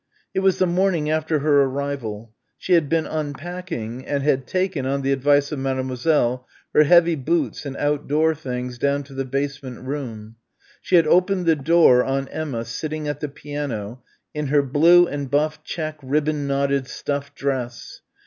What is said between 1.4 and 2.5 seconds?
her arrival.